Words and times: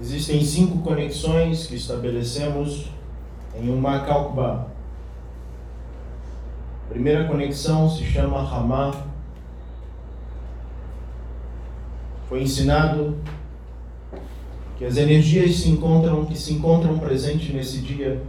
Existem 0.00 0.42
cinco 0.42 0.78
conexões 0.78 1.66
que 1.66 1.74
estabelecemos 1.74 2.86
em 3.54 3.68
uma 3.68 4.00
Kalkba. 4.00 4.68
A 6.86 6.88
primeira 6.88 7.28
conexão 7.28 7.88
se 7.90 8.04
chama 8.04 8.42
Ramá. 8.42 8.94
Foi 12.30 12.42
ensinado 12.42 13.18
que 14.78 14.86
as 14.86 14.96
energias 14.96 15.56
se 15.56 15.68
encontram, 15.68 16.24
que 16.24 16.38
se 16.38 16.54
encontram 16.54 16.98
presentes 16.98 17.52
nesse 17.52 17.78
dia, 17.80 18.22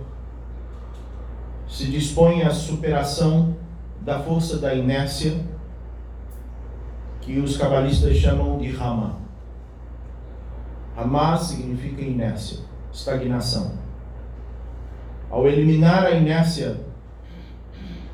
se 1.69 1.85
dispõem 1.85 2.43
à 2.43 2.51
superação 2.51 3.55
da 4.01 4.19
força 4.19 4.57
da 4.57 4.75
inércia, 4.75 5.39
que 7.21 7.39
os 7.39 7.55
cabalistas 7.55 8.17
chamam 8.17 8.57
de 8.57 8.69
Rama. 8.71 9.21
Rama 11.01 11.35
significa 11.35 12.03
inércia, 12.03 12.59
estagnação. 12.93 13.71
Ao 15.31 15.47
eliminar 15.47 16.05
a 16.05 16.11
inércia, 16.11 16.79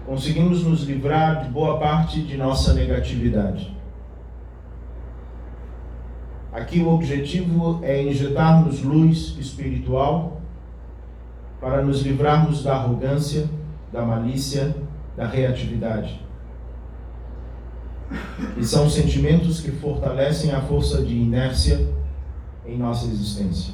conseguimos 0.05 0.63
nos 0.63 0.83
livrar 0.83 1.43
de 1.43 1.49
boa 1.49 1.77
parte 1.79 2.21
de 2.21 2.37
nossa 2.37 2.73
negatividade. 2.73 3.75
Aqui 6.53 6.79
o 6.79 6.87
objetivo 6.87 7.81
é 7.83 8.01
injetarmos 8.01 8.81
luz 8.81 9.35
espiritual 9.37 10.41
para 11.59 11.83
nos 11.83 12.03
livrarmos 12.03 12.63
da 12.63 12.75
arrogância, 12.75 13.49
da 13.91 14.03
malícia, 14.03 14.73
da 15.17 15.27
reatividade. 15.27 16.25
E 18.55 18.63
são 18.63 18.89
sentimentos 18.89 19.59
que 19.59 19.71
fortalecem 19.71 20.53
a 20.53 20.61
força 20.61 21.03
de 21.03 21.13
inércia 21.13 21.96
em 22.67 22.77
nossa 22.77 23.05
existência. 23.05 23.73